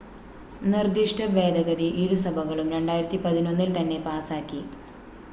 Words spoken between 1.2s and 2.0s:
ഭേദഗതി